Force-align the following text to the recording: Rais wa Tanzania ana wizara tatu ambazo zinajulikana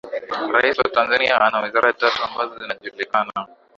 Rais 0.51 0.77
wa 0.77 0.89
Tanzania 0.91 1.41
ana 1.41 1.59
wizara 1.61 1.93
tatu 1.93 2.23
ambazo 2.23 2.59
zinajulikana 2.59 3.47